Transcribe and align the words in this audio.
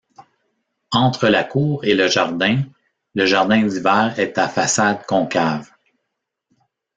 Entre 0.93 1.27
la 1.29 1.43
cour 1.43 1.85
et 1.85 1.93
le 1.93 2.07
jardin, 2.07 2.63
le 3.13 3.27
jardin 3.27 3.61
d'hiver 3.67 4.19
est 4.19 4.39
à 4.39 4.49
façade 4.49 5.05
concave. 5.05 5.69